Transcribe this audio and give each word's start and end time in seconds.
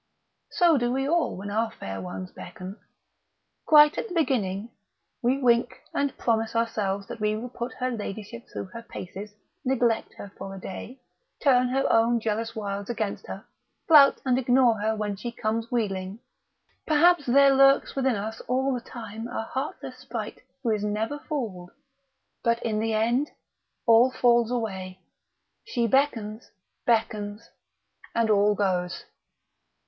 So 0.49 0.79
do 0.79 0.91
we 0.91 1.07
all 1.07 1.37
when 1.37 1.51
our 1.51 1.69
Fair 1.69 2.01
Ones 2.01 2.31
beckon. 2.31 2.79
Quite 3.67 3.99
at 3.99 4.07
the 4.07 4.15
beginning 4.15 4.71
we 5.21 5.37
wink, 5.39 5.79
and 5.93 6.17
promise 6.17 6.55
ourselves 6.55 7.05
that 7.05 7.19
we 7.19 7.35
will 7.35 7.49
put 7.51 7.75
Her 7.75 7.91
Ladyship 7.91 8.45
through 8.51 8.69
her 8.73 8.81
paces, 8.81 9.35
neglect 9.63 10.15
her 10.15 10.31
for 10.39 10.55
a 10.55 10.59
day, 10.59 11.03
turn 11.43 11.67
her 11.67 11.85
own 11.93 12.19
jealous 12.19 12.55
wiles 12.55 12.89
against 12.89 13.27
her, 13.27 13.45
flout 13.87 14.19
and 14.25 14.39
ignore 14.39 14.79
her 14.81 14.95
when 14.95 15.15
she 15.15 15.31
comes 15.31 15.69
wheedling; 15.69 16.17
perhaps 16.87 17.27
there 17.27 17.53
lurks 17.53 17.95
within 17.95 18.15
us 18.15 18.41
all 18.47 18.73
the 18.73 18.81
time 18.81 19.27
a 19.27 19.43
heartless 19.43 19.99
sprite 19.99 20.41
who 20.63 20.71
is 20.71 20.83
never 20.83 21.19
fooled; 21.29 21.69
but 22.43 22.59
in 22.63 22.79
the 22.79 22.95
end 22.95 23.29
all 23.85 24.09
falls 24.09 24.49
away. 24.49 24.99
She 25.63 25.85
beckons, 25.85 26.49
beckons, 26.87 27.51
and 28.15 28.31
all 28.31 28.55
goes.... 28.55 29.05